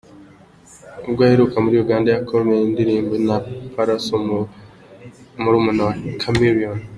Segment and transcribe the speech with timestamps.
[1.07, 3.37] Ubwo aheruka muri Uganda yakoranye indirimbo na
[3.73, 4.13] Pallaso
[5.41, 6.83] murumuna wa Chameleone.